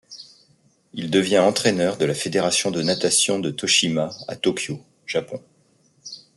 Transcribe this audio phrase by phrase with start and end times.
[0.93, 5.43] Il devient entraîneur de la Fédération de Natation de Toshima à Tokyo, Japon.